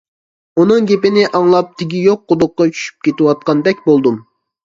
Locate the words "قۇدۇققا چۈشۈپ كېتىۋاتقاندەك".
2.33-3.87